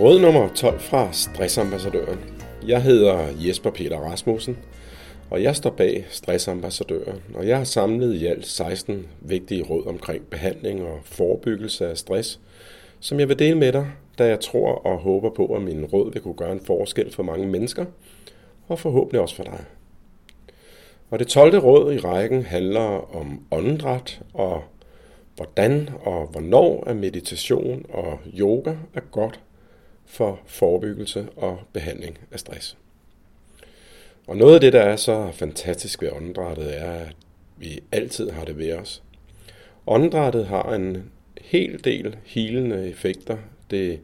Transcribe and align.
Råd 0.00 0.20
nummer 0.20 0.48
12 0.54 0.80
fra 0.80 1.12
Stressambassadøren. 1.12 2.18
Jeg 2.66 2.82
hedder 2.82 3.26
Jesper 3.38 3.70
Peter 3.70 3.98
Rasmussen, 3.98 4.58
og 5.30 5.42
jeg 5.42 5.56
står 5.56 5.70
bag 5.70 6.06
Stressambassadøren, 6.10 7.22
og 7.34 7.48
jeg 7.48 7.56
har 7.56 7.64
samlet 7.64 8.14
i 8.14 8.26
alt 8.26 8.46
16 8.46 9.06
vigtige 9.20 9.62
råd 9.62 9.86
omkring 9.86 10.26
behandling 10.26 10.82
og 10.82 10.98
forebyggelse 11.04 11.88
af 11.88 11.98
stress, 11.98 12.40
som 13.00 13.20
jeg 13.20 13.28
vil 13.28 13.38
dele 13.38 13.54
med 13.54 13.72
dig, 13.72 13.86
da 14.18 14.26
jeg 14.26 14.40
tror 14.40 14.74
og 14.74 14.98
håber 14.98 15.30
på, 15.30 15.46
at 15.46 15.62
mine 15.62 15.86
råd 15.86 16.12
vil 16.12 16.22
kunne 16.22 16.34
gøre 16.34 16.52
en 16.52 16.64
forskel 16.66 17.12
for 17.12 17.22
mange 17.22 17.46
mennesker, 17.46 17.84
og 18.68 18.78
forhåbentlig 18.78 19.20
også 19.20 19.36
for 19.36 19.44
dig. 19.44 19.64
Og 21.10 21.18
det 21.18 21.28
12. 21.28 21.58
råd 21.58 21.92
i 21.92 21.98
rækken 21.98 22.42
handler 22.42 23.16
om 23.16 23.40
åndedræt 23.50 24.20
og 24.32 24.62
hvordan 25.36 25.90
og 26.00 26.26
hvornår 26.26 26.84
er 26.86 26.94
meditation 26.94 27.86
og 27.88 28.18
yoga 28.38 28.74
er 28.94 29.00
godt 29.00 29.40
for 30.06 30.40
forebyggelse 30.46 31.28
og 31.36 31.60
behandling 31.72 32.18
af 32.32 32.40
stress. 32.40 32.76
Og 34.26 34.36
noget 34.36 34.54
af 34.54 34.60
det, 34.60 34.72
der 34.72 34.80
er 34.80 34.96
så 34.96 35.30
fantastisk 35.32 36.02
ved 36.02 36.12
åndedrættet, 36.12 36.80
er, 36.80 36.92
at 36.92 37.16
vi 37.56 37.80
altid 37.92 38.30
har 38.30 38.44
det 38.44 38.58
ved 38.58 38.72
os. 38.72 39.02
Åndedrættet 39.86 40.46
har 40.46 40.74
en 40.74 41.10
hel 41.40 41.84
del 41.84 42.16
hilende 42.24 42.88
effekter. 42.88 43.36
Det 43.70 44.00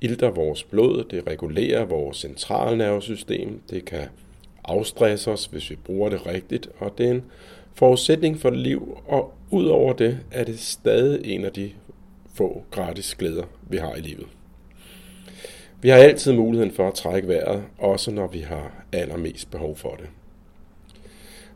ilter 0.00 0.30
vores 0.30 0.64
blod, 0.64 1.04
det 1.04 1.26
regulerer 1.26 1.84
vores 1.84 2.16
centralnervesystem, 2.16 3.60
det 3.70 3.84
kan 3.84 4.08
afstresse 4.64 5.30
os, 5.30 5.46
hvis 5.46 5.70
vi 5.70 5.76
bruger 5.76 6.08
det 6.08 6.26
rigtigt, 6.26 6.68
og 6.78 6.98
det 6.98 7.06
er 7.06 7.10
en 7.10 7.24
forudsætning 7.74 8.40
for 8.40 8.50
liv, 8.50 8.98
og 9.06 9.32
udover 9.50 9.92
det 9.92 10.18
er 10.30 10.44
det 10.44 10.58
stadig 10.58 11.34
en 11.34 11.44
af 11.44 11.52
de 11.52 11.70
få 12.34 12.64
gratis 12.70 13.14
glæder, 13.14 13.44
vi 13.68 13.76
har 13.76 13.94
i 13.94 14.00
livet. 14.00 14.26
Vi 15.82 15.88
har 15.88 15.96
altid 15.96 16.32
muligheden 16.32 16.72
for 16.72 16.88
at 16.88 16.94
trække 16.94 17.28
vejret, 17.28 17.62
også 17.78 18.10
når 18.10 18.26
vi 18.26 18.40
har 18.40 18.84
allermest 18.92 19.50
behov 19.50 19.76
for 19.76 19.96
det. 20.00 20.06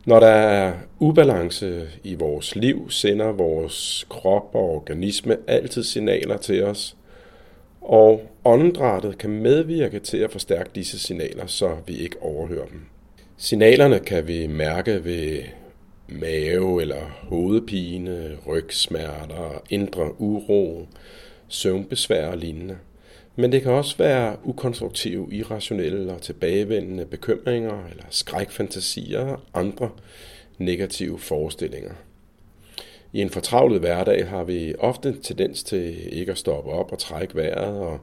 Når 0.05 0.19
der 0.19 0.27
er 0.27 0.73
ubalance 0.99 1.87
i 2.03 2.15
vores 2.15 2.55
liv, 2.55 2.91
sender 2.91 3.31
vores 3.31 4.05
krop 4.09 4.49
og 4.55 4.75
organisme 4.75 5.37
altid 5.47 5.83
signaler 5.83 6.37
til 6.37 6.63
os, 6.63 6.97
og 7.81 8.29
åndedrættet 8.45 9.17
kan 9.17 9.29
medvirke 9.29 9.99
til 9.99 10.17
at 10.17 10.31
forstærke 10.31 10.69
disse 10.75 10.99
signaler, 10.99 11.45
så 11.45 11.75
vi 11.87 11.93
ikke 11.93 12.21
overhører 12.21 12.65
dem. 12.65 12.81
Signalerne 13.37 13.99
kan 13.99 14.27
vi 14.27 14.47
mærke 14.47 15.05
ved 15.05 15.39
mave- 16.07 16.81
eller 16.81 17.01
hovedpine, 17.29 18.37
rygsmerter, 18.47 19.63
indre 19.69 20.21
uro, 20.21 20.87
søvnbesvær 21.47 22.27
og 22.27 22.37
lignende. 22.37 22.77
Men 23.35 23.51
det 23.51 23.61
kan 23.61 23.71
også 23.71 23.97
være 23.97 24.37
ukonstruktive, 24.43 25.27
irrationelle 25.31 26.13
og 26.13 26.21
tilbagevendende 26.21 27.05
bekymringer 27.05 27.85
eller 27.91 28.03
skrækfantasier 28.09 29.25
og 29.25 29.39
andre 29.53 29.89
negative 30.57 31.19
forestillinger. 31.19 31.93
I 33.13 33.21
en 33.21 33.29
fortravlet 33.29 33.79
hverdag 33.79 34.27
har 34.27 34.43
vi 34.43 34.75
ofte 34.79 35.15
tendens 35.23 35.63
til 35.63 36.13
ikke 36.13 36.31
at 36.31 36.37
stoppe 36.37 36.69
op 36.71 36.91
og 36.91 36.99
trække 36.99 37.35
vejret 37.35 37.79
og 37.79 37.99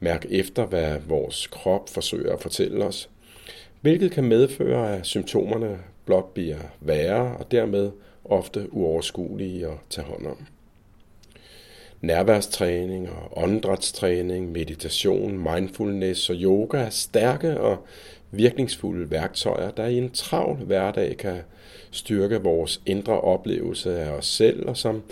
mærke 0.00 0.30
efter, 0.30 0.66
hvad 0.66 0.98
vores 1.08 1.46
krop 1.46 1.88
forsøger 1.88 2.32
at 2.32 2.42
fortælle 2.42 2.84
os, 2.84 3.10
hvilket 3.80 4.10
kan 4.10 4.24
medføre, 4.24 4.96
at 4.96 5.06
symptomerne 5.06 5.78
blot 6.04 6.34
bliver 6.34 6.58
værre 6.80 7.36
og 7.36 7.50
dermed 7.50 7.90
ofte 8.24 8.72
uoverskuelige 8.72 9.66
at 9.66 9.78
tage 9.90 10.06
hånd 10.06 10.26
om 10.26 10.46
nærværstræning 12.00 13.10
og 13.10 13.42
åndedrætstræning, 13.42 14.52
meditation, 14.52 15.38
mindfulness 15.38 16.30
og 16.30 16.36
yoga 16.36 16.78
er 16.78 16.90
stærke 16.90 17.60
og 17.60 17.78
virkningsfulde 18.30 19.10
værktøjer, 19.10 19.70
der 19.70 19.86
i 19.86 19.98
en 19.98 20.10
travl 20.10 20.56
hverdag 20.56 21.16
kan 21.16 21.36
styrke 21.90 22.42
vores 22.42 22.82
indre 22.86 23.20
oplevelse 23.20 23.98
af 23.98 24.10
os 24.10 24.26
selv 24.26 24.68
og 24.68 24.76
som 24.76 25.02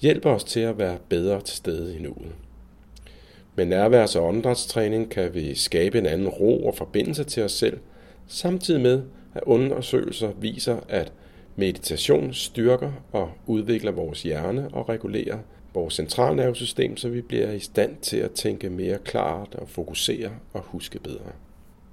hjælper 0.00 0.30
os 0.30 0.44
til 0.44 0.60
at 0.60 0.78
være 0.78 0.98
bedre 1.08 1.40
til 1.40 1.56
stede 1.56 1.96
i 1.96 2.02
nuet. 2.02 2.32
Med 3.56 3.66
nærværs- 3.66 4.16
og 4.16 4.24
åndedrætstræning 4.24 5.10
kan 5.10 5.34
vi 5.34 5.54
skabe 5.54 5.98
en 5.98 6.06
anden 6.06 6.28
ro 6.28 6.66
og 6.66 6.74
forbindelse 6.74 7.24
til 7.24 7.42
os 7.42 7.52
selv, 7.52 7.78
samtidig 8.26 8.80
med 8.80 9.02
at 9.34 9.42
undersøgelser 9.46 10.30
viser, 10.40 10.76
at 10.88 11.12
meditation 11.56 12.32
styrker 12.32 12.92
og 13.12 13.30
udvikler 13.46 13.92
vores 13.92 14.22
hjerne 14.22 14.68
og 14.72 14.88
regulerer 14.88 15.38
vores 15.74 15.94
centralnervesystem, 15.94 16.96
så 16.96 17.08
vi 17.08 17.20
bliver 17.20 17.52
i 17.52 17.58
stand 17.58 17.96
til 18.02 18.16
at 18.16 18.30
tænke 18.30 18.70
mere 18.70 18.98
klart 18.98 19.54
og 19.54 19.68
fokusere 19.68 20.30
og 20.52 20.60
huske 20.60 20.98
bedre. 20.98 21.32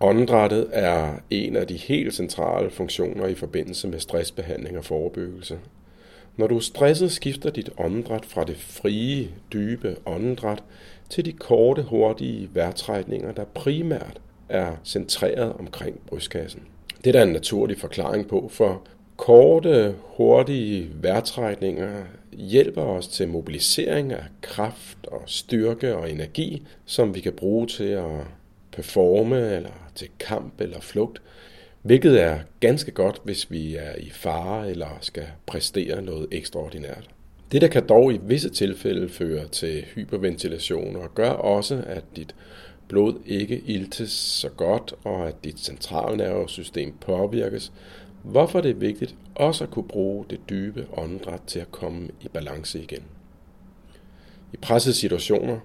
Åndedrættet 0.01 0.67
er 0.71 1.13
en 1.29 1.55
af 1.55 1.67
de 1.67 1.77
helt 1.77 2.13
centrale 2.13 2.69
funktioner 2.69 3.27
i 3.27 3.35
forbindelse 3.35 3.87
med 3.87 3.99
stressbehandling 3.99 4.77
og 4.77 4.85
forebyggelse. 4.85 5.59
Når 6.37 6.47
du 6.47 6.55
er 6.55 6.59
stresset, 6.59 7.11
skifter 7.11 7.49
dit 7.49 7.69
åndedræt 7.77 8.25
fra 8.25 8.43
det 8.43 8.57
frie, 8.57 9.27
dybe 9.53 9.95
åndedræt 10.05 10.63
til 11.09 11.25
de 11.25 11.31
korte, 11.31 11.83
hurtige 11.83 12.49
vejrtrækninger, 12.53 13.31
der 13.31 13.43
primært 13.43 14.21
er 14.49 14.75
centreret 14.83 15.53
omkring 15.53 15.99
brystkassen. 16.07 16.61
Det 16.97 17.07
er 17.07 17.11
der 17.11 17.23
en 17.23 17.33
naturlig 17.33 17.79
forklaring 17.79 18.27
på, 18.27 18.49
for 18.51 18.81
korte, 19.19 19.95
hurtige 19.99 20.89
vejrtrækninger 20.93 22.03
hjælper 22.31 22.81
os 22.81 23.07
til 23.07 23.27
mobilisering 23.27 24.13
af 24.13 24.23
kraft 24.41 24.97
og 25.07 25.21
styrke 25.25 25.95
og 25.95 26.11
energi, 26.11 26.67
som 26.85 27.15
vi 27.15 27.19
kan 27.19 27.33
bruge 27.33 27.67
til 27.67 27.83
at 27.83 28.21
performe 28.71 29.55
eller 29.55 29.91
til 29.95 30.07
kamp 30.19 30.61
eller 30.61 30.79
flugt, 30.79 31.21
hvilket 31.81 32.21
er 32.21 32.39
ganske 32.59 32.91
godt, 32.91 33.21
hvis 33.23 33.51
vi 33.51 33.75
er 33.75 33.95
i 33.97 34.09
fare 34.09 34.69
eller 34.69 34.97
skal 35.01 35.27
præstere 35.45 36.01
noget 36.01 36.27
ekstraordinært. 36.31 37.09
Det 37.51 37.61
der 37.61 37.67
kan 37.67 37.87
dog 37.87 38.13
i 38.13 38.19
visse 38.23 38.49
tilfælde 38.49 39.09
føre 39.09 39.47
til 39.47 39.85
hyperventilation 39.95 40.95
og 40.95 41.15
gør 41.15 41.29
også, 41.29 41.83
at 41.87 42.03
dit 42.15 42.35
blod 42.87 43.13
ikke 43.25 43.61
iltes 43.65 44.11
så 44.11 44.49
godt, 44.49 44.93
og 45.03 45.27
at 45.27 45.43
dit 45.43 45.59
centralnervesystem 45.59 46.93
påvirkes, 47.01 47.71
hvorfor 48.23 48.61
det 48.61 48.71
er 48.71 48.75
vigtigt 48.75 49.15
også 49.35 49.63
at 49.63 49.71
kunne 49.71 49.87
bruge 49.87 50.25
det 50.29 50.39
dybe 50.49 50.87
åndedræt 50.97 51.41
til 51.47 51.59
at 51.59 51.71
komme 51.71 52.09
i 52.21 52.27
balance 52.27 52.81
igen. 52.81 53.03
I 54.53 54.57
pressede 54.57 54.95
situationer 54.95 55.59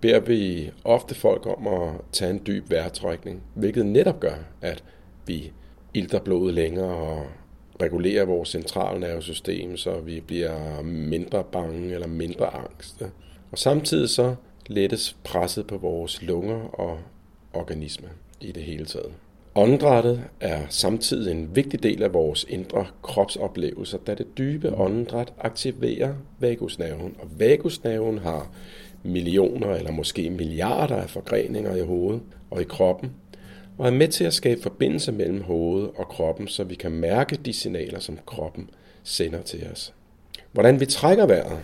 beder 0.00 0.20
vi 0.20 0.70
ofte 0.84 1.14
folk 1.14 1.46
om 1.46 1.66
at 1.66 1.92
tage 2.12 2.30
en 2.30 2.42
dyb 2.46 2.70
vejrtrækning, 2.70 3.42
hvilket 3.54 3.86
netop 3.86 4.20
gør, 4.20 4.34
at 4.62 4.84
vi 5.26 5.52
ilter 5.94 6.20
blodet 6.20 6.54
længere 6.54 6.96
og 6.96 7.26
regulerer 7.82 8.24
vores 8.24 8.48
centralnervesystem, 8.48 9.76
så 9.76 10.00
vi 10.00 10.20
bliver 10.20 10.82
mindre 10.82 11.44
bange 11.44 11.94
eller 11.94 12.06
mindre 12.06 12.46
angste. 12.46 13.10
Og 13.50 13.58
samtidig 13.58 14.08
så 14.08 14.34
lettes 14.66 15.16
presset 15.24 15.66
på 15.66 15.76
vores 15.76 16.22
lunger 16.22 16.80
og 16.80 16.98
organisme 17.52 18.08
i 18.40 18.52
det 18.52 18.62
hele 18.62 18.86
taget. 18.86 19.12
Åndedrættet 19.56 20.24
er 20.40 20.60
samtidig 20.68 21.32
en 21.32 21.56
vigtig 21.56 21.82
del 21.82 22.02
af 22.02 22.12
vores 22.12 22.46
indre 22.48 22.86
kropsoplevelser, 23.02 23.98
da 23.98 24.14
det 24.14 24.38
dybe 24.38 24.74
åndedræt 24.74 25.32
aktiverer 25.38 26.14
vagusnerven. 26.38 27.16
Og 27.18 27.28
vagusnerven 27.38 28.18
har 28.18 28.50
millioner 29.02 29.74
eller 29.74 29.92
måske 29.92 30.30
milliarder 30.30 30.96
af 30.96 31.10
forgreninger 31.10 31.76
i 31.76 31.80
hovedet 31.80 32.22
og 32.50 32.60
i 32.60 32.64
kroppen, 32.64 33.12
og 33.78 33.86
er 33.86 33.90
med 33.90 34.08
til 34.08 34.24
at 34.24 34.34
skabe 34.34 34.62
forbindelse 34.62 35.12
mellem 35.12 35.42
hovedet 35.42 35.90
og 35.96 36.08
kroppen, 36.08 36.48
så 36.48 36.64
vi 36.64 36.74
kan 36.74 36.92
mærke 36.92 37.36
de 37.36 37.52
signaler, 37.52 37.98
som 37.98 38.18
kroppen 38.26 38.70
sender 39.02 39.42
til 39.42 39.66
os. 39.72 39.94
Hvordan 40.52 40.80
vi 40.80 40.86
trækker 40.86 41.26
vejret 41.26 41.58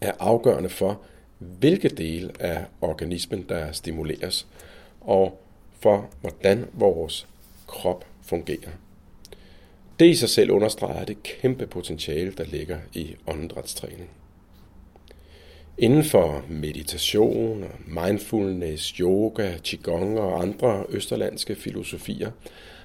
er 0.00 0.12
afgørende 0.18 0.68
for, 0.68 1.00
hvilke 1.38 1.88
dele 1.88 2.30
af 2.40 2.64
organismen, 2.80 3.44
der 3.48 3.72
stimuleres, 3.72 4.46
og 5.00 5.40
for, 5.86 6.08
hvordan 6.20 6.66
vores 6.72 7.28
krop 7.66 8.04
fungerer. 8.22 8.70
Det 10.00 10.06
i 10.06 10.14
sig 10.14 10.28
selv 10.28 10.50
understreger 10.50 11.04
det 11.04 11.22
kæmpe 11.22 11.66
potentiale, 11.66 12.32
der 12.32 12.44
ligger 12.44 12.78
i 12.94 13.14
åndedrætstræning. 13.26 14.10
Inden 15.78 16.04
for 16.04 16.44
meditation, 16.48 17.64
mindfulness, 17.86 18.88
yoga, 18.88 19.52
qigong 19.64 20.18
og 20.18 20.42
andre 20.42 20.84
østerlandske 20.88 21.54
filosofier, 21.54 22.30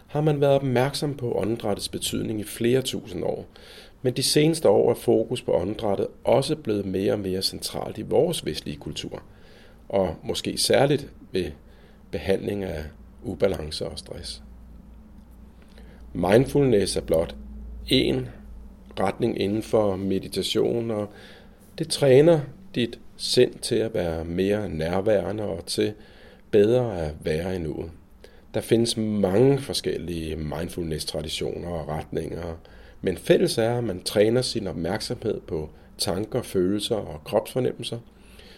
har 0.08 0.22
man 0.22 0.42
været 0.42 0.56
opmærksom 0.56 1.18
på 1.18 1.38
åndedrættets 1.38 1.90
betydning 1.90 2.40
i 2.40 2.44
flere 2.44 2.82
tusind 2.82 3.24
år, 3.24 3.46
men 4.02 4.14
de 4.14 4.24
seneste 4.24 4.70
år 4.70 4.90
er 4.90 4.96
fokus 4.96 5.42
på 5.42 5.54
åndedrættet 5.54 6.08
også 6.24 6.56
blevet 6.56 6.86
mere 6.86 7.14
og 7.14 7.20
mere 7.20 7.42
centralt 7.42 7.98
i 7.98 8.02
vores 8.02 8.46
vestlige 8.46 8.78
kultur, 8.78 9.24
og 9.90 10.16
måske 10.24 10.58
særligt 10.58 11.10
ved 11.32 11.52
behandling 12.12 12.64
af 12.64 12.84
ubalance 13.24 13.86
og 13.86 14.00
stress. 14.00 14.44
Mindfulness 16.14 16.96
er 16.96 17.02
blot 17.02 17.36
en 17.88 18.28
retning 19.00 19.42
inden 19.42 19.64
for 19.64 19.96
meditation, 19.96 20.92
og 20.92 21.10
det 21.78 21.88
træner 21.88 22.40
dit 22.76 23.00
sind 23.18 23.54
til 23.54 23.76
at 23.76 23.94
være 23.94 24.26
mere 24.26 24.70
nærværende 24.70 25.44
og 25.44 25.66
til 25.66 25.94
bedre 26.52 27.02
at 27.02 27.14
være 27.24 27.56
i 27.56 27.60
nuet. 27.60 27.92
Der 28.54 28.62
findes 28.62 28.98
mange 28.98 29.60
forskellige 29.60 30.36
mindfulness-traditioner 30.36 31.70
og 31.70 31.88
retninger, 31.88 32.58
men 33.02 33.18
fælles 33.18 33.58
er, 33.58 33.78
at 33.78 33.84
man 33.84 34.04
træner 34.04 34.42
sin 34.42 34.68
opmærksomhed 34.68 35.42
på 35.42 35.70
tanker, 35.98 36.42
følelser 36.42 36.96
og 36.96 37.24
kropsfornemmelser, 37.24 38.00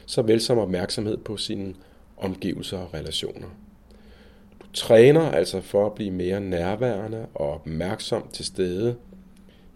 såvel 0.06 0.42
som 0.42 0.58
opmærksomhed 0.58 1.18
på 1.18 1.38
sine 1.38 1.74
omgivelser 2.18 2.78
og 2.78 2.94
relationer. 2.94 3.48
Du 4.62 4.66
træner 4.74 5.32
altså 5.32 5.62
for 5.62 5.86
at 5.86 5.94
blive 5.94 6.12
mere 6.12 6.40
nærværende 6.40 7.26
og 7.34 7.54
opmærksom 7.54 8.30
til 8.34 8.46
stede 8.46 8.96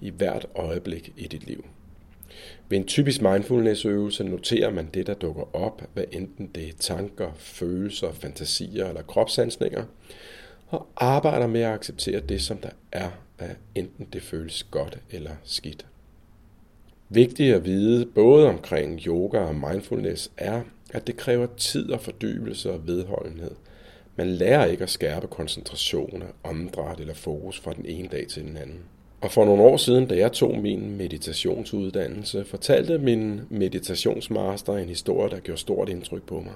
i 0.01 0.09
hvert 0.09 0.45
øjeblik 0.55 1.13
i 1.17 1.27
dit 1.27 1.47
liv. 1.47 1.65
Ved 2.69 2.77
en 2.77 2.85
typisk 2.85 3.21
mindfulness-øvelse 3.21 4.23
noterer 4.23 4.71
man 4.71 4.89
det, 4.93 5.07
der 5.07 5.13
dukker 5.13 5.55
op, 5.55 5.81
hvad 5.93 6.03
enten 6.11 6.47
det 6.47 6.67
er 6.67 6.73
tanker, 6.79 7.31
følelser, 7.35 8.11
fantasier 8.11 8.87
eller 8.87 9.01
kropsansninger, 9.01 9.83
og 10.67 10.87
arbejder 10.97 11.47
med 11.47 11.61
at 11.61 11.73
acceptere 11.73 12.19
det, 12.19 12.41
som 12.41 12.57
der 12.57 12.69
er, 12.91 13.09
hvad 13.37 13.49
enten 13.75 14.07
det 14.13 14.21
føles 14.21 14.63
godt 14.63 14.99
eller 15.11 15.31
skidt. 15.43 15.85
Vigtigt 17.09 17.55
at 17.55 17.65
vide 17.65 18.05
både 18.05 18.49
omkring 18.49 18.99
yoga 18.99 19.39
og 19.39 19.55
mindfulness 19.55 20.31
er, 20.37 20.61
at 20.93 21.07
det 21.07 21.17
kræver 21.17 21.47
tid 21.57 21.91
og 21.91 22.01
fordybelse 22.01 22.71
og 22.71 22.87
vedholdenhed. 22.87 23.51
Man 24.15 24.27
lærer 24.27 24.65
ikke 24.65 24.83
at 24.83 24.89
skærpe 24.89 25.27
koncentration, 25.27 26.23
åndedræt 26.43 26.99
eller 26.99 27.13
fokus 27.13 27.59
fra 27.59 27.73
den 27.73 27.85
ene 27.85 28.07
dag 28.07 28.27
til 28.27 28.43
den 28.43 28.57
anden. 28.57 28.79
Og 29.21 29.31
for 29.31 29.45
nogle 29.45 29.63
år 29.63 29.77
siden, 29.77 30.07
da 30.07 30.17
jeg 30.17 30.31
tog 30.31 30.57
min 30.57 30.97
meditationsuddannelse, 30.97 32.45
fortalte 32.45 32.97
min 32.97 33.41
meditationsmaster 33.49 34.73
en 34.73 34.89
historie, 34.89 35.29
der 35.29 35.39
gjorde 35.39 35.61
stort 35.61 35.89
indtryk 35.89 36.23
på 36.23 36.39
mig. 36.39 36.53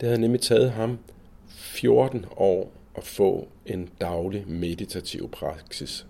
Det 0.00 0.08
havde 0.08 0.20
nemlig 0.20 0.40
taget 0.40 0.70
ham 0.70 0.98
14 1.48 2.26
år 2.36 2.72
at 2.96 3.04
få 3.04 3.48
en 3.66 3.88
daglig 4.00 4.44
meditativ 4.48 5.30
praksis. 5.30 6.06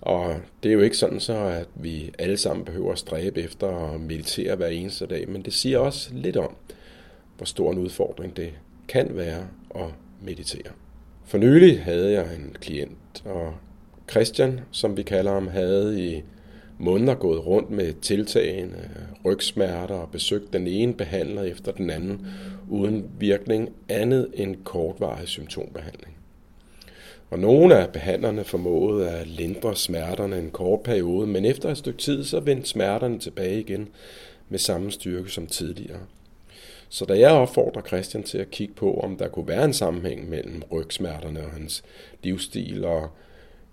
Og 0.00 0.36
det 0.62 0.68
er 0.68 0.72
jo 0.72 0.80
ikke 0.80 0.96
sådan 0.96 1.20
så, 1.20 1.36
at 1.36 1.68
vi 1.74 2.10
alle 2.18 2.36
sammen 2.36 2.64
behøver 2.64 2.92
at 2.92 2.98
stræbe 2.98 3.40
efter 3.40 3.92
at 3.94 4.00
meditere 4.00 4.56
hver 4.56 4.66
eneste 4.66 5.06
dag, 5.06 5.28
men 5.28 5.42
det 5.42 5.52
siger 5.52 5.78
også 5.78 6.10
lidt 6.12 6.36
om, 6.36 6.56
hvor 7.36 7.46
stor 7.46 7.72
en 7.72 7.78
udfordring 7.78 8.36
det 8.36 8.52
kan 8.88 9.16
være 9.16 9.48
at 9.74 9.94
meditere. 10.22 10.72
For 11.24 11.38
nylig 11.38 11.82
havde 11.82 12.12
jeg 12.12 12.34
en 12.34 12.56
klient, 12.60 13.22
og 13.24 13.54
Christian, 14.10 14.60
som 14.70 14.96
vi 14.96 15.02
kalder 15.02 15.32
ham, 15.32 15.48
havde 15.48 16.08
i 16.08 16.22
måneder 16.78 17.14
gået 17.14 17.46
rundt 17.46 17.70
med 17.70 17.92
tiltagende 17.92 18.90
rygsmerter 19.24 19.94
og 19.94 20.10
besøgt 20.10 20.52
den 20.52 20.66
ene 20.66 20.94
behandler 20.94 21.42
efter 21.42 21.72
den 21.72 21.90
anden, 21.90 22.26
uden 22.68 23.10
virkning 23.18 23.68
andet 23.88 24.28
end 24.34 24.56
kortvarig 24.64 25.28
symptombehandling. 25.28 26.17
Og 27.30 27.38
nogle 27.38 27.78
af 27.78 27.92
behandlerne 27.92 28.44
formåede 28.44 29.10
at 29.10 29.26
lindre 29.26 29.76
smerterne 29.76 30.38
en 30.38 30.50
kort 30.50 30.80
periode, 30.80 31.26
men 31.26 31.44
efter 31.44 31.70
et 31.70 31.78
stykke 31.78 31.98
tid, 31.98 32.24
så 32.24 32.40
vendte 32.40 32.68
smerterne 32.68 33.18
tilbage 33.18 33.60
igen 33.60 33.88
med 34.48 34.58
samme 34.58 34.90
styrke 34.90 35.30
som 35.30 35.46
tidligere. 35.46 36.00
Så 36.88 37.04
da 37.04 37.18
jeg 37.18 37.30
opfordrer 37.30 37.82
Christian 37.82 38.22
til 38.22 38.38
at 38.38 38.50
kigge 38.50 38.74
på, 38.74 38.94
om 38.94 39.16
der 39.16 39.28
kunne 39.28 39.48
være 39.48 39.64
en 39.64 39.72
sammenhæng 39.72 40.28
mellem 40.28 40.62
rygsmerterne 40.72 41.44
og 41.44 41.50
hans 41.50 41.84
livsstil, 42.22 42.84
og 42.84 43.08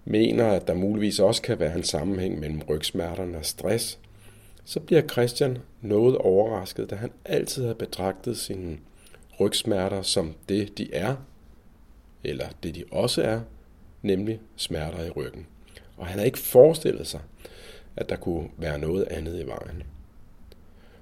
mener, 0.06 0.48
at 0.48 0.68
der 0.68 0.74
muligvis 0.74 1.20
også 1.20 1.42
kan 1.42 1.60
være 1.60 1.76
en 1.76 1.84
sammenhæng 1.84 2.40
mellem 2.40 2.62
rygsmerterne 2.70 3.38
og 3.38 3.46
stress, 3.46 4.00
så 4.66 4.80
bliver 4.80 5.02
Christian 5.02 5.58
noget 5.82 6.18
overrasket, 6.18 6.90
da 6.90 6.96
han 6.96 7.12
altid 7.26 7.66
har 7.68 7.74
betragtet 7.74 8.38
sine 8.38 8.78
rygsmerter 9.40 10.02
som 10.02 10.34
det, 10.50 10.78
de 10.78 10.94
er, 10.94 11.16
eller 12.26 12.46
det 12.64 12.76
de 12.76 12.84
også 12.92 13.22
er, 13.22 13.42
nemlig 14.02 14.40
smerter 14.56 15.04
i 15.04 15.10
ryggen. 15.10 15.46
Og 15.98 16.08
han 16.08 16.20
har 16.20 16.26
ikke 16.26 16.40
forestillet 16.40 17.08
sig, 17.08 17.20
at 17.96 18.10
der 18.10 18.16
kunne 18.16 18.50
være 18.58 18.80
noget 18.80 19.04
andet 19.04 19.44
i 19.44 19.48
vejen. 19.48 19.84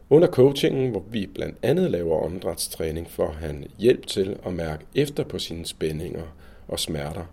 Under 0.09 0.27
coachingen, 0.27 0.91
hvor 0.91 1.03
vi 1.09 1.25
blandt 1.25 1.57
andet 1.61 1.91
laver 1.91 2.23
åndedrætstræning, 2.23 3.11
får 3.11 3.31
han 3.31 3.67
hjælp 3.79 4.07
til 4.07 4.39
at 4.45 4.53
mærke 4.53 4.85
efter 4.95 5.23
på 5.23 5.39
sine 5.39 5.65
spændinger 5.65 6.35
og 6.67 6.79
smerter. 6.79 7.25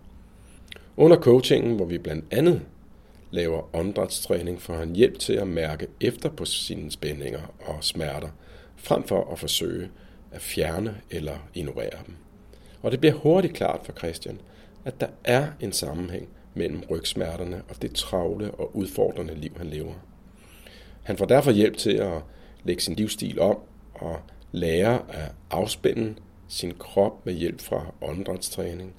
Under 0.97 1.17
coachingen, 1.17 1.75
hvor 1.75 1.85
vi 1.85 1.97
blandt 1.97 2.25
andet 2.31 2.61
laver 3.31 3.75
åndedrætstræning, 3.75 4.61
får 4.61 4.73
han 4.73 4.95
hjælp 4.95 5.19
til 5.19 5.33
at 5.33 5.47
mærke 5.47 5.87
efter 6.01 6.29
på 6.29 6.45
sine 6.45 6.91
spændinger 6.91 7.53
og 7.65 7.83
smerter, 7.83 8.29
frem 8.75 9.03
for 9.03 9.31
at 9.31 9.39
forsøge 9.39 9.89
at 10.31 10.41
fjerne 10.41 11.01
eller 11.09 11.37
ignorere 11.53 11.99
dem. 12.07 12.15
Og 12.81 12.91
det 12.91 12.99
bliver 12.99 13.15
hurtigt 13.15 13.53
klart 13.53 13.79
for 13.83 13.93
Christian, 13.93 14.41
at 14.85 15.01
der 15.01 15.07
er 15.23 15.47
en 15.59 15.71
sammenhæng 15.71 16.29
mellem 16.53 16.83
rygsmerterne 16.89 17.61
og 17.69 17.81
det 17.81 17.95
travle 17.95 18.51
og 18.51 18.75
udfordrende 18.75 19.35
liv, 19.35 19.51
han 19.57 19.67
lever. 19.67 19.93
Han 21.03 21.17
får 21.17 21.25
derfor 21.25 21.51
hjælp 21.51 21.77
til 21.77 21.93
at 21.93 22.21
lægge 22.63 22.81
sin 22.81 22.95
livsstil 22.95 23.39
om 23.39 23.57
og 23.93 24.19
lære 24.51 24.99
at 25.09 25.31
afspænde 25.51 26.15
sin 26.47 26.73
krop 26.79 27.25
med 27.25 27.33
hjælp 27.33 27.61
fra 27.61 27.93
åndedrætstræning. 28.01 28.93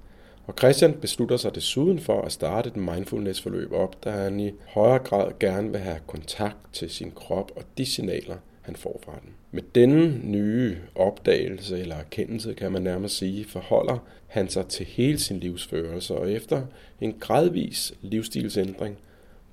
Og 0.47 0.55
Christian 0.59 0.95
beslutter 1.01 1.37
sig 1.37 1.55
desuden 1.55 1.99
for 1.99 2.23
at 2.23 2.33
starte 2.33 2.69
et 2.69 2.77
mindfulness-forløb 2.77 3.73
op, 3.73 4.05
da 4.05 4.11
han 4.11 4.41
i 4.41 4.53
højere 4.69 4.99
grad 4.99 5.33
gerne 5.41 5.71
vil 5.71 5.81
have 5.81 5.99
kontakt 6.07 6.57
til 6.73 6.91
sin 6.91 7.11
krop 7.11 7.51
og 7.57 7.63
de 7.79 7.87
signaler, 7.87 8.37
han 8.63 8.77
får 8.77 9.01
fra 9.05 9.19
den. 9.23 9.31
Med 9.51 9.63
denne 9.75 10.21
nye 10.25 10.77
opdagelse 10.95 11.81
eller 11.81 11.97
erkendelse, 11.97 12.55
kan 12.55 12.73
man 12.73 12.83
nærmest 12.83 13.17
sige, 13.17 13.45
forholder 13.45 13.99
han 14.27 14.49
sig 14.49 14.67
til 14.67 14.87
hele 14.87 15.19
sin 15.19 15.39
livsførelse, 15.39 16.15
og 16.15 16.33
efter 16.33 16.63
en 17.01 17.17
gradvis 17.21 17.95
livsstilsændring 18.01 18.97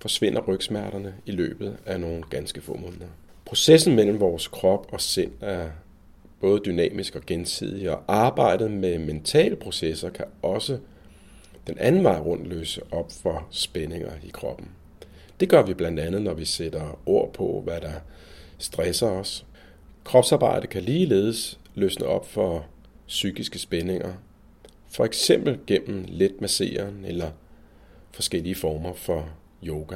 forsvinder 0.01 0.41
rygsmerterne 0.41 1.13
i 1.25 1.31
løbet 1.31 1.77
af 1.85 2.00
nogle 2.00 2.23
ganske 2.29 2.61
få 2.61 2.77
måneder. 2.77 3.07
Processen 3.45 3.95
mellem 3.95 4.19
vores 4.19 4.47
krop 4.47 4.88
og 4.91 5.01
sind 5.01 5.31
er 5.41 5.69
både 6.41 6.62
dynamisk 6.65 7.15
og 7.15 7.21
gensidig, 7.27 7.89
og 7.89 8.03
arbejdet 8.07 8.71
med 8.71 9.00
mentale 9.00 9.55
processer 9.55 10.09
kan 10.09 10.25
også 10.41 10.77
den 11.67 11.77
anden 11.77 12.03
vej 12.03 12.19
rundt 12.19 12.48
løse 12.48 12.81
op 12.91 13.12
for 13.12 13.48
spændinger 13.51 14.12
i 14.24 14.29
kroppen. 14.34 14.67
Det 15.39 15.50
gør 15.50 15.63
vi 15.63 15.74
blandt 15.74 16.00
andet, 16.00 16.22
når 16.22 16.34
vi 16.34 16.45
sætter 16.45 17.00
ord 17.05 17.34
på, 17.34 17.62
hvad 17.65 17.81
der 17.81 17.93
stresser 18.60 19.08
os. 19.08 19.46
Kropsarbejde 20.04 20.68
kan 20.68 20.84
ligeledes 20.84 21.60
løsne 21.75 22.06
op 22.06 22.28
for 22.28 22.66
psykiske 23.08 23.60
spændinger, 23.60 24.13
for 24.88 25.06
eksempel 25.06 25.60
gennem 25.68 26.06
let 26.08 26.42
masseren 26.42 27.06
eller 27.06 27.32
forskellige 28.12 28.56
former 28.56 28.94
for 28.94 29.30
yoga, 29.63 29.96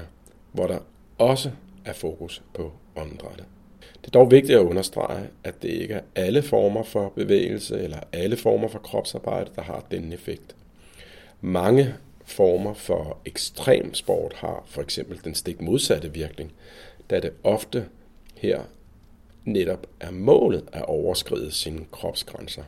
hvor 0.52 0.68
der 0.68 0.80
også 1.18 1.52
er 1.86 1.94
fokus 1.94 2.42
på 2.54 2.72
åndedrættet. 2.96 3.46
Det 3.80 4.08
er 4.08 4.12
dog 4.12 4.32
vigtigt 4.32 4.60
at 4.60 4.66
understrege, 4.66 5.30
at 5.44 5.64
det 5.64 5.70
ikke 5.70 5.94
er 5.94 6.02
alle 6.16 6.42
former 6.42 6.84
for 6.84 7.10
bevægelse 7.10 7.80
eller 7.80 8.00
alle 8.14 8.38
former 8.38 8.68
for 8.68 8.80
kropsarbejde, 8.80 9.52
der 9.56 9.62
har 9.62 9.86
denne 9.92 10.14
effekt. 10.14 10.56
Mange 11.42 11.96
former 12.26 12.74
for 12.74 13.18
ekstrem 13.26 13.94
sport 13.94 14.34
har 14.36 14.64
for 14.66 14.82
eksempel 14.82 15.20
den 15.24 15.36
stik 15.36 15.62
modsatte 15.62 16.14
virkning, 16.14 16.52
da 17.10 17.20
det 17.20 17.32
ofte 17.44 17.86
her 18.44 18.62
netop 19.46 19.88
er 20.00 20.12
målet 20.12 20.64
at 20.74 20.86
overskride 20.86 21.52
sine 21.52 21.86
kropsgrænser. 21.92 22.64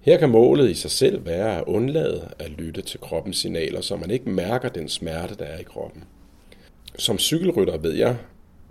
Her 0.00 0.18
kan 0.18 0.30
målet 0.30 0.70
i 0.70 0.74
sig 0.74 0.90
selv 0.90 1.26
være 1.26 1.58
at 1.58 1.64
undlade 1.66 2.28
at 2.38 2.50
lytte 2.50 2.82
til 2.82 3.00
kroppens 3.00 3.36
signaler, 3.36 3.80
så 3.80 3.96
man 3.96 4.10
ikke 4.10 4.30
mærker 4.30 4.68
den 4.68 4.88
smerte, 4.88 5.34
der 5.34 5.44
er 5.44 5.58
i 5.58 5.62
kroppen. 5.62 6.04
Som 6.98 7.18
cykelrytter 7.18 7.78
ved 7.78 7.92
jeg 7.92 8.16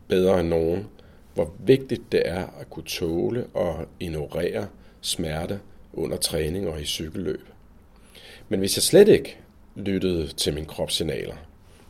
bedre 0.07 0.39
end 0.39 0.47
nogen, 0.47 0.87
hvor 1.33 1.53
vigtigt 1.59 2.11
det 2.11 2.21
er 2.25 2.45
at 2.59 2.69
kunne 2.69 2.85
tåle 2.85 3.45
og 3.53 3.85
ignorere 3.99 4.67
smerte 5.01 5.59
under 5.93 6.17
træning 6.17 6.67
og 6.67 6.81
i 6.81 6.85
cykelløb. 6.85 7.41
Men 8.49 8.59
hvis 8.59 8.77
jeg 8.77 8.83
slet 8.83 9.07
ikke 9.07 9.37
lyttede 9.75 10.27
til 10.27 10.53
mine 10.53 10.65
kropssignaler, 10.65 11.35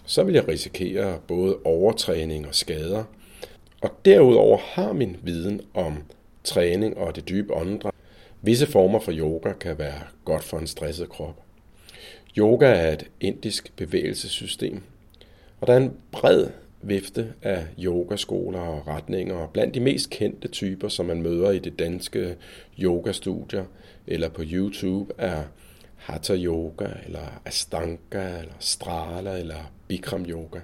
så 0.05 0.23
vil 0.23 0.33
jeg 0.33 0.47
risikere 0.47 1.19
både 1.27 1.57
overtræning 1.63 2.47
og 2.47 2.55
skader. 2.55 3.03
Og 3.85 3.91
derudover 4.05 4.57
har 4.57 4.93
min 4.93 5.17
viden 5.23 5.61
om 5.73 6.03
træning 6.43 6.97
og 6.97 7.15
det 7.15 7.29
dybe 7.29 7.53
åndedræt. 7.53 7.93
Visse 8.41 8.67
former 8.67 8.99
for 8.99 9.11
yoga 9.11 9.53
kan 9.53 9.79
være 9.79 10.01
godt 10.23 10.43
for 10.43 10.57
en 10.57 10.67
stresset 10.67 11.09
krop. 11.09 11.41
Yoga 12.37 12.65
er 12.65 12.91
et 12.91 13.09
indisk 13.21 13.75
bevægelsessystem, 13.75 14.81
og 15.61 15.67
der 15.67 15.73
er 15.73 15.77
en 15.77 15.93
bred 16.11 16.47
vifte 16.81 17.33
af 17.41 17.65
yogaskoler 17.79 18.59
og 18.59 18.87
retninger, 18.87 19.35
og 19.35 19.49
blandt 19.49 19.75
de 19.75 19.79
mest 19.79 20.09
kendte 20.09 20.47
typer, 20.47 20.87
som 20.87 21.05
man 21.05 21.21
møder 21.21 21.51
i 21.51 21.59
det 21.59 21.79
danske 21.79 22.35
yogastudier 22.79 23.65
eller 24.07 24.29
på 24.29 24.43
YouTube, 24.45 25.13
er 25.17 25.43
Hatha 25.95 26.35
Yoga, 26.35 26.87
eller 27.05 27.41
Astanga, 27.45 28.39
eller 28.39 28.53
Strala, 28.59 29.39
eller 29.39 29.71
Bikram 29.87 30.25
Yoga. 30.29 30.59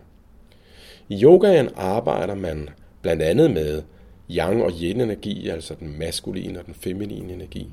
I 1.10 1.24
yogaen 1.24 1.70
arbejder 1.75 2.36
man 2.36 2.70
blandt 3.01 3.22
andet 3.22 3.51
med 3.51 3.84
yang 4.29 4.63
og 4.63 4.72
yin 4.81 5.01
energi, 5.01 5.50
altså 5.50 5.75
den 5.79 6.00
maskuline 6.00 6.60
og 6.60 6.65
den 6.65 6.74
feminine 6.74 7.34
energi. 7.34 7.67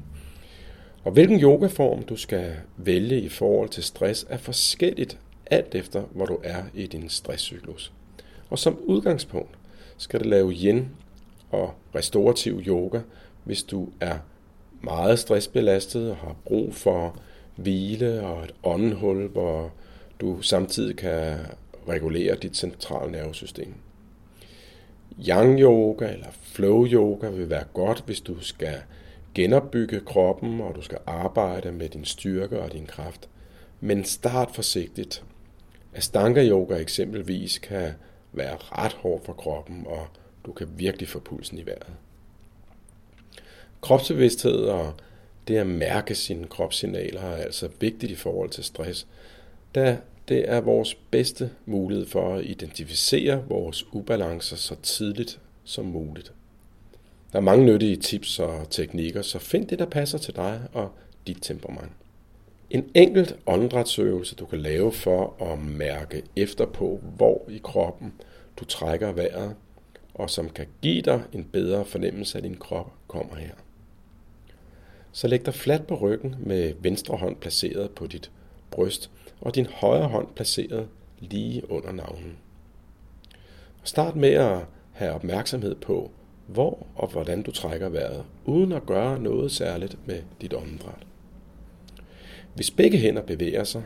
Og 1.05 1.13
hvilken 1.13 1.41
yogaform 1.41 2.03
du 2.03 2.17
skal 2.17 2.53
vælge 2.77 3.21
i 3.21 3.29
forhold 3.29 3.69
til 3.69 3.83
stress 3.83 4.27
er 4.29 4.37
forskelligt 4.37 5.19
alt 5.47 5.75
efter, 5.75 6.03
hvor 6.03 6.27
du 6.27 6.39
er 6.45 6.63
i 6.75 6.87
din 6.87 7.09
stresscyklus. 7.09 7.93
Og 8.51 8.59
som 8.59 8.79
udgangspunkt 8.85 9.59
skal 9.97 10.21
du 10.21 10.29
lave 10.29 10.53
yin 10.53 10.89
og 11.51 11.75
restorativ 11.95 12.63
yoga, 12.67 13.01
hvis 13.45 13.63
du 13.63 13.89
er 14.01 14.19
meget 14.81 15.19
stressbelastet 15.19 16.11
og 16.11 16.17
har 16.17 16.37
brug 16.45 16.75
for 16.75 17.17
hvile 17.57 18.27
og 18.27 18.45
et 18.45 18.55
åndenhul, 18.65 19.29
hvor 19.29 19.73
du 20.21 20.43
samtidig 20.43 20.97
kan 20.97 21.39
regulere 21.89 22.37
dit 22.37 22.57
centrale 22.57 23.13
nervesystem. 23.13 23.75
Yang 25.27 25.61
yoga 25.61 26.13
eller 26.13 26.31
flow 26.43 26.87
yoga 26.87 27.29
vil 27.31 27.51
være 27.51 27.65
godt, 27.75 28.03
hvis 28.07 28.21
du 28.21 28.41
skal 28.41 28.79
genopbygge 29.35 30.01
kroppen, 30.01 30.61
og 30.61 30.75
du 30.75 30.83
skal 30.83 30.99
arbejde 31.07 31.73
med 31.73 31.89
din 31.89 32.05
styrke 32.05 32.61
og 32.61 32.73
din 32.73 32.87
kraft. 32.87 33.29
Men 33.81 34.05
start 34.05 34.51
forsigtigt. 34.55 35.25
Astanga 35.95 36.49
yoga 36.49 36.77
eksempelvis 36.77 37.59
kan 37.59 37.93
være 38.33 38.57
ret 38.57 38.93
hård 38.93 39.25
for 39.25 39.33
kroppen, 39.33 39.87
og 39.87 40.07
du 40.47 40.53
kan 40.53 40.69
virkelig 40.77 41.09
få 41.09 41.21
pulsen 41.21 41.59
i 41.59 41.67
vejret. 41.67 41.93
Kropsbevidsthed 43.81 44.59
og 44.59 44.93
det 45.49 45.57
at 45.57 45.67
mærke 45.67 46.15
sine 46.15 46.47
kropssignaler 46.47 47.21
er 47.21 47.37
altså 47.37 47.69
vigtigt 47.81 48.13
i 48.13 48.15
forhold 48.15 48.51
til 48.51 48.65
stress, 48.65 49.07
da 49.75 49.99
det 50.29 50.51
er 50.51 50.61
vores 50.61 50.95
bedste 50.95 51.51
mulighed 51.67 52.07
for 52.07 52.35
at 52.35 52.45
identificere 52.45 53.45
vores 53.49 53.87
ubalancer 53.93 54.57
så 54.57 54.75
tidligt 54.83 55.41
som 55.65 55.85
muligt. 55.85 56.33
Der 57.33 57.39
er 57.39 57.43
mange 57.43 57.65
nyttige 57.65 57.97
tips 57.97 58.39
og 58.39 58.71
teknikker, 58.71 59.23
så 59.23 59.39
find 59.39 59.67
det, 59.69 59.79
der 59.79 59.87
passer 59.87 60.19
til 60.19 60.37
dig 60.37 60.61
og 60.73 60.91
dit 61.27 61.39
temperament. 61.41 61.93
En 62.71 62.91
enkelt 62.95 63.39
åndedrætsøvelse, 63.47 64.35
du 64.35 64.47
kan 64.47 64.61
lave 64.61 64.93
for 64.93 65.53
at 65.53 65.59
mærke 65.59 66.23
efter 66.37 66.67
på, 66.67 67.01
hvor 67.17 67.45
i 67.49 67.61
kroppen 67.63 68.13
du 68.57 68.65
trækker 68.65 69.13
vejret, 69.13 69.55
og 70.15 70.31
som 70.31 70.49
kan 70.49 70.67
give 70.83 71.03
dig 71.03 71.23
en 71.33 71.45
bedre 71.45 71.85
fornemmelse 71.85 72.39
af 72.39 72.43
din 72.43 72.57
krop, 72.57 72.93
kommer 73.09 73.37
her. 73.37 73.55
Så 75.13 75.29
læg 75.29 75.47
dig 75.47 75.55
fladt 75.55 75.87
på 75.87 75.95
ryggen 75.95 76.37
med 76.39 76.75
venstre 76.81 77.17
hånd 77.17 77.37
placeret 77.37 77.91
på 77.91 78.07
dit 78.07 78.31
bryst, 78.71 79.11
og 79.41 79.55
din 79.55 79.67
højre 79.67 80.09
hånd 80.09 80.29
placeret 80.37 80.89
lige 81.19 81.71
under 81.71 81.93
navnen. 81.93 82.37
Start 83.85 84.17
med 84.17 84.33
at 84.33 84.59
have 84.93 85.13
opmærksomhed 85.13 85.75
på, 85.75 86.11
hvor 86.47 86.87
og 86.95 87.09
hvordan 87.09 87.43
du 87.43 87.51
trækker 87.51 87.89
vejret, 87.89 88.25
uden 88.45 88.73
at 88.73 88.87
gøre 88.87 89.21
noget 89.21 89.53
særligt 89.53 90.07
med 90.07 90.23
dit 90.41 90.55
åndedræt. 90.55 91.07
Hvis 92.55 92.71
begge 92.71 92.99
hænder 92.99 93.23
bevæger 93.23 93.65
sig, 93.65 93.83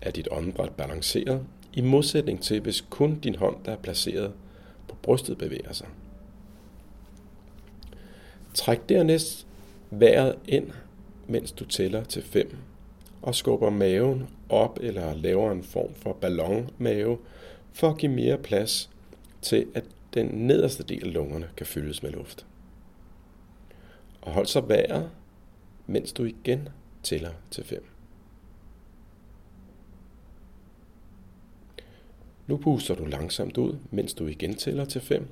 er 0.00 0.10
dit 0.10 0.28
åndedræt 0.30 0.70
balanceret, 0.70 1.46
i 1.72 1.80
modsætning 1.80 2.42
til 2.42 2.60
hvis 2.60 2.80
kun 2.90 3.20
din 3.20 3.34
hånd, 3.34 3.56
der 3.64 3.72
er 3.72 3.76
placeret 3.76 4.32
på 4.88 4.96
brystet, 5.02 5.38
bevæger 5.38 5.72
sig. 5.72 5.86
Træk 8.54 8.88
dernæst 8.88 9.46
vejret 9.90 10.34
ind, 10.48 10.70
mens 11.26 11.52
du 11.52 11.64
tæller 11.64 12.04
til 12.04 12.22
5, 12.22 12.56
og 13.22 13.34
skubber 13.34 13.70
maven 13.70 14.28
op 14.48 14.78
eller 14.82 15.14
laver 15.14 15.52
en 15.52 15.62
form 15.62 15.94
for 15.94 16.12
ballonmave 16.12 17.18
for 17.72 17.90
at 17.90 17.98
give 17.98 18.12
mere 18.12 18.38
plads 18.38 18.90
til, 19.42 19.66
at 19.74 19.84
den 20.14 20.26
nederste 20.26 20.82
del 20.82 21.06
af 21.06 21.12
lungerne 21.12 21.50
kan 21.56 21.66
fyldes 21.66 22.02
med 22.02 22.10
luft. 22.10 22.46
Og 24.22 24.32
hold 24.32 24.46
så 24.46 24.60
vejret, 24.60 25.10
mens 25.86 26.12
du 26.12 26.24
igen 26.24 26.68
tæller 27.02 27.30
til 27.50 27.64
5. 27.64 27.86
Nu 32.46 32.56
puster 32.56 32.94
du 32.94 33.04
langsomt 33.04 33.58
ud, 33.58 33.78
mens 33.90 34.14
du 34.14 34.26
igen 34.26 34.54
tæller 34.54 34.84
til 34.84 35.00
5, 35.00 35.28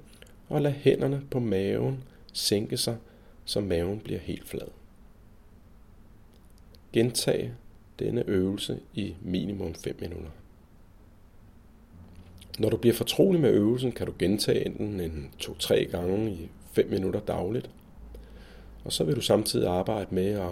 og 0.49 0.62
lad 0.62 0.73
hænderne 0.73 1.23
på 1.30 1.38
maven 1.40 2.04
sænke 2.33 2.76
sig, 2.76 2.97
så 3.45 3.61
maven 3.61 4.00
bliver 4.00 4.21
helt 4.21 4.49
flad. 4.49 4.68
Gentag 6.92 7.52
denne 7.99 8.25
øvelse 8.26 8.81
i 8.95 9.14
minimum 9.23 9.75
5 9.75 9.97
minutter. 10.00 10.31
Når 12.59 12.71
du 12.71 12.76
bliver 12.76 12.95
fortrolig 12.95 13.40
med 13.40 13.50
øvelsen, 13.50 13.93
kan 13.93 14.07
du 14.07 14.12
gentage 14.19 14.75
den 14.78 15.00
en 15.00 15.31
2-3 15.43 15.90
gange 15.90 16.31
i 16.31 16.49
5 16.73 16.90
minutter 16.90 17.21
dagligt. 17.21 17.71
Og 18.85 18.93
så 18.93 19.05
vil 19.05 19.17
du 19.17 19.21
samtidig 19.21 19.69
arbejde 19.69 20.14
med 20.14 20.28
at 20.33 20.50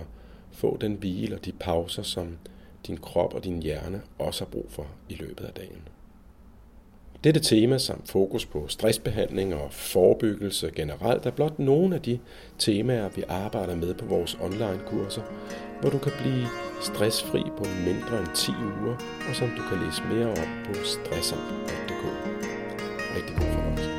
få 0.52 0.76
den 0.80 0.94
hvile 0.94 1.36
og 1.36 1.44
de 1.44 1.52
pauser, 1.52 2.02
som 2.02 2.38
din 2.86 2.96
krop 2.96 3.34
og 3.34 3.44
din 3.44 3.62
hjerne 3.62 4.02
også 4.18 4.44
har 4.44 4.50
brug 4.50 4.66
for 4.68 4.86
i 5.08 5.14
løbet 5.14 5.44
af 5.44 5.52
dagen. 5.52 5.88
Dette 7.26 7.40
tema 7.40 7.78
samt 7.78 8.10
fokus 8.10 8.46
på 8.46 8.68
stressbehandling 8.68 9.54
og 9.54 9.72
forebyggelse 9.72 10.70
generelt 10.76 11.26
er 11.26 11.30
blot 11.30 11.58
nogle 11.58 11.94
af 11.94 12.02
de 12.02 12.18
temaer, 12.58 13.08
vi 13.08 13.22
arbejder 13.28 13.76
med 13.76 13.94
på 13.94 14.06
vores 14.06 14.38
online-kurser, 14.40 15.22
hvor 15.80 15.90
du 15.90 15.98
kan 15.98 16.12
blive 16.20 16.46
stressfri 16.82 17.42
på 17.58 17.64
mindre 17.86 18.18
end 18.18 18.28
10 18.34 18.50
uger, 18.50 18.96
og 19.28 19.36
som 19.36 19.48
du 19.48 19.62
kan 19.68 19.86
læse 19.86 20.02
mere 20.12 20.26
om 20.26 20.64
på 20.66 20.74
stressamp.dk. 20.84 22.04
Rigtig 23.16 23.36
god 23.36 23.46
fornøjelse. 23.46 23.95